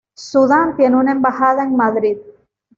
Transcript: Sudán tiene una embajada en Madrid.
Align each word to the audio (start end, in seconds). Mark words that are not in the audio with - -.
Sudán 0.17 0.75
tiene 0.77 0.95
una 0.95 1.11
embajada 1.11 1.61
en 1.61 1.75
Madrid. 1.75 2.17